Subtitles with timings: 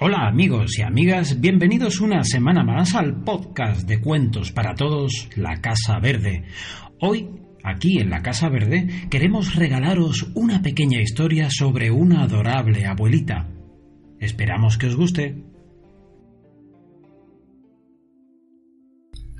[0.00, 5.60] Hola amigos y amigas, bienvenidos una semana más al podcast de cuentos para todos, La
[5.60, 6.46] Casa Verde.
[7.00, 7.30] Hoy,
[7.62, 13.48] aquí en La Casa Verde, queremos regalaros una pequeña historia sobre una adorable abuelita.
[14.18, 15.44] Esperamos que os guste.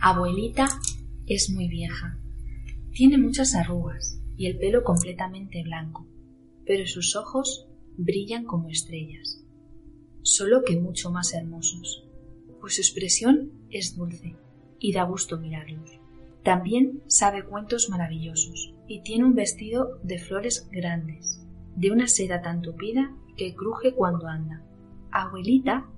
[0.00, 0.68] Abuelita
[1.26, 2.16] es muy vieja.
[2.92, 6.06] Tiene muchas arrugas y el pelo completamente blanco,
[6.64, 7.66] pero sus ojos
[7.98, 9.43] brillan como estrellas
[10.24, 12.08] solo que mucho más hermosos,
[12.58, 14.36] pues su expresión es dulce
[14.78, 16.00] y da gusto mirarlos.
[16.42, 21.46] También sabe cuentos maravillosos y tiene un vestido de flores grandes,
[21.76, 24.64] de una seda tan tupida que cruje cuando anda.
[25.10, 25.90] Abuelita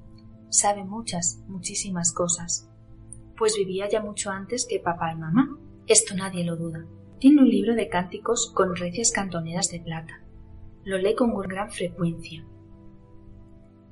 [0.50, 2.68] sabe muchas, muchísimas cosas,
[3.36, 5.56] pues vivía ya mucho antes que papá y mamá.
[5.86, 6.84] Esto nadie lo duda.
[7.20, 10.24] Tiene un libro de cánticos con recias cantoneras de plata.
[10.84, 12.44] Lo lee con gran frecuencia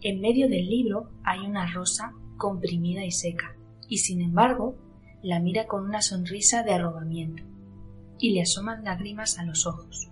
[0.04, 3.56] en medio del libro hay una rosa comprimida y seca,
[3.88, 4.76] y sin embargo
[5.22, 7.42] la mira con una sonrisa de arrobamiento,
[8.18, 10.10] y le asoman lágrimas a los ojos.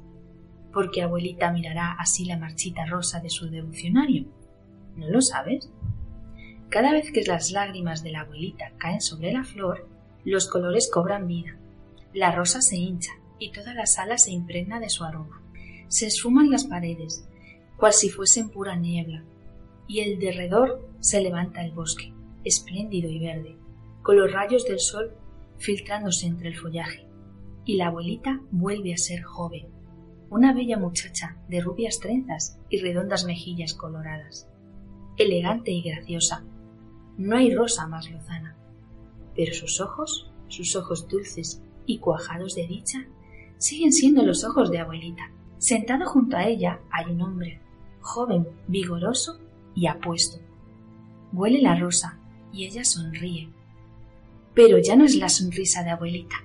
[0.73, 4.25] porque abuelita mirará así la marchita rosa de su devocionario?
[4.97, 5.71] ¿No lo sabes?
[6.71, 9.87] Cada vez que las lágrimas de la abuelita caen sobre la flor,
[10.25, 11.59] los colores cobran vida.
[12.15, 15.43] La rosa se hincha y toda la sala se impregna de su aroma.
[15.89, 17.29] Se esfuman las paredes,
[17.77, 19.25] cual si fuesen pura niebla,
[19.87, 22.13] y el derredor se levanta el bosque,
[22.45, 23.57] espléndido y verde,
[24.03, 25.15] con los rayos del sol
[25.59, 27.07] filtrándose entre el follaje,
[27.65, 29.69] y la abuelita vuelve a ser joven,
[30.31, 34.49] una bella muchacha de rubias trenzas y redondas mejillas coloradas,
[35.19, 36.45] elegante y graciosa.
[37.19, 38.57] No hay rosa más lozana,
[39.37, 43.07] pero sus ojos, sus ojos dulces y cuajados de dicha,
[43.59, 45.31] siguen siendo los ojos de abuelita.
[45.59, 47.61] Sentado junto a ella hay un hombre,
[48.01, 49.39] joven, vigoroso
[49.75, 50.39] y apuesto.
[51.33, 52.19] Huele la rosa
[52.53, 53.49] y ella sonríe.
[54.55, 56.37] Pero ya no es la sonrisa de abuelita.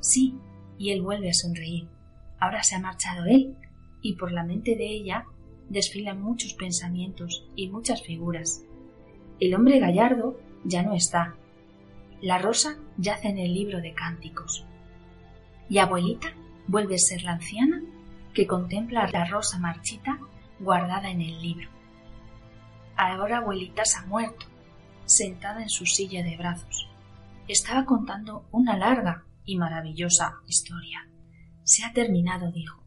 [0.00, 0.38] Sí,
[0.78, 1.88] y él vuelve a sonreír.
[2.38, 3.56] Ahora se ha marchado él,
[4.00, 5.26] y por la mente de ella
[5.68, 8.64] desfilan muchos pensamientos y muchas figuras.
[9.40, 11.34] El hombre gallardo ya no está.
[12.20, 14.64] La rosa yace en el libro de cánticos.
[15.68, 16.34] Y abuelita
[16.68, 17.82] vuelve a ser la anciana
[18.34, 20.18] que contempla la rosa marchita
[20.60, 21.68] guardada en el libro.
[22.96, 24.46] Ahora abuelita se ha muerto,
[25.04, 26.88] sentada en su silla de brazos.
[27.48, 31.08] Estaba contando una larga y maravillosa historia.
[31.64, 32.84] Se ha terminado, dijo,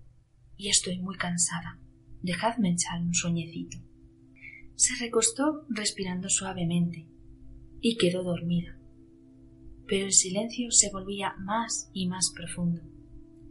[0.58, 1.80] y estoy muy cansada.
[2.22, 3.78] Dejadme echar un sueñecito.
[4.76, 7.08] Se recostó respirando suavemente
[7.82, 8.78] y quedó dormida.
[9.88, 12.82] Pero el silencio se volvía más y más profundo,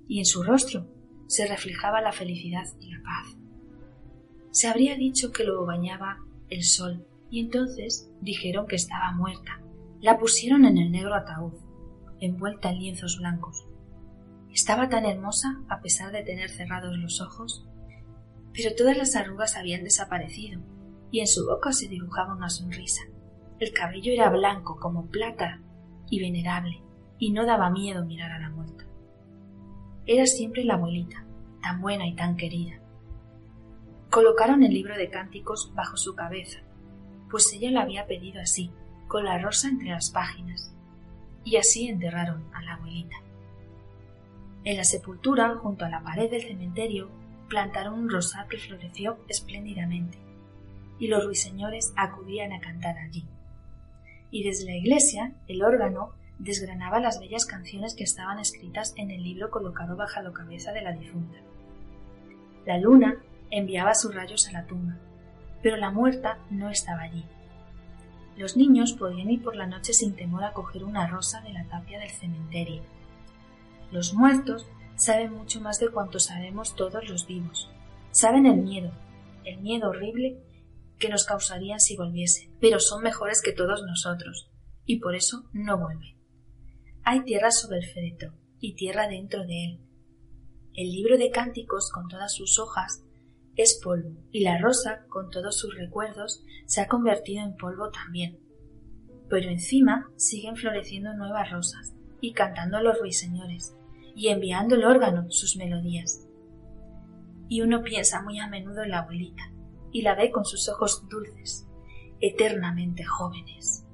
[0.09, 0.89] y en su rostro
[1.29, 3.37] se reflejaba la felicidad y la paz.
[4.51, 6.19] Se habría dicho que lo bañaba
[6.51, 9.61] el sol, y entonces dijeron que estaba muerta.
[10.01, 11.55] La pusieron en el negro ataúd,
[12.21, 13.67] envuelta en lienzos blancos.
[14.53, 17.67] Estaba tan hermosa a pesar de tener cerrados los ojos,
[18.53, 20.61] pero todas las arrugas habían desaparecido,
[21.11, 23.03] y en su boca se dibujaba una sonrisa.
[23.59, 25.61] El cabello era blanco como plata
[26.09, 26.83] y venerable,
[27.19, 28.85] y no daba miedo mirar a la muerta.
[30.07, 31.27] Era siempre la abuelita,
[31.63, 32.81] tan buena y tan querida.
[34.15, 36.61] Colocaron el libro de cánticos bajo su cabeza,
[37.29, 38.71] pues ella lo había pedido así,
[39.09, 40.73] con la rosa entre las páginas,
[41.43, 43.17] y así enterraron a la abuelita.
[44.63, 47.11] En la sepultura, junto a la pared del cementerio,
[47.49, 50.17] plantaron un rosal que floreció espléndidamente,
[51.01, 53.27] y los ruiseñores acudían a cantar allí.
[54.31, 59.25] Y desde la iglesia, el órgano desgranaba las bellas canciones que estaban escritas en el
[59.25, 61.39] libro colocado bajo la cabeza de la difunta.
[62.65, 63.21] La luna
[63.57, 64.99] enviaba sus rayos a la tumba,
[65.63, 67.25] pero la muerta no estaba allí.
[68.37, 71.65] Los niños podían ir por la noche sin temor a coger una rosa de la
[71.69, 72.83] tapia del cementerio.
[73.93, 74.67] Los muertos
[74.97, 77.71] saben mucho más de cuanto sabemos todos los vivos.
[78.11, 78.91] Saben el miedo,
[79.45, 80.43] el miedo horrible
[80.99, 84.51] que nos causarían si volviesen, pero son mejores que todos nosotros,
[84.85, 86.17] y por eso no vuelven.
[87.05, 89.81] Hay tierra sobre el féretro y tierra dentro de él.
[90.75, 93.05] El libro de cánticos, con todas sus hojas,
[93.57, 98.41] es polvo, y la rosa, con todos sus recuerdos, se ha convertido en polvo también.
[99.29, 103.77] Pero encima siguen floreciendo nuevas rosas, y cantando los ruiseñores,
[104.15, 106.27] y enviando el órgano sus melodías.
[107.49, 109.53] Y uno piensa muy a menudo en la abuelita,
[109.93, 111.69] y la ve con sus ojos dulces,
[112.21, 113.87] eternamente jóvenes.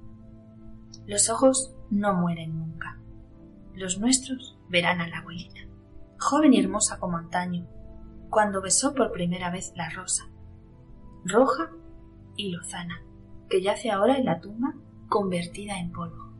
[1.06, 2.98] Los ojos no mueren nunca.
[3.74, 5.60] Los nuestros verán a la abuelita,
[6.18, 7.66] joven y hermosa como antaño,
[8.30, 10.30] cuando besó por primera vez la rosa,
[11.24, 11.70] roja
[12.36, 13.02] y lozana,
[13.48, 14.74] que yace ahora en la tumba
[15.08, 16.30] convertida en polvo.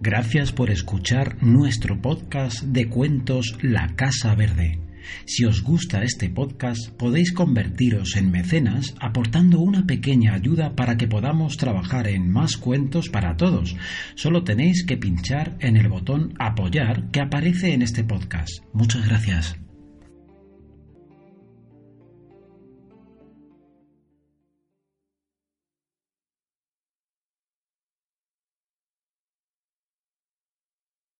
[0.00, 4.78] Gracias por escuchar nuestro podcast de cuentos La Casa Verde.
[5.26, 11.08] Si os gusta este podcast, podéis convertiros en mecenas aportando una pequeña ayuda para que
[11.08, 13.76] podamos trabajar en más cuentos para todos.
[14.14, 18.50] Solo tenéis que pinchar en el botón apoyar que aparece en este podcast.
[18.72, 19.63] Muchas gracias.